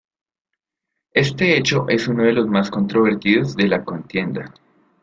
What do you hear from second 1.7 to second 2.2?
es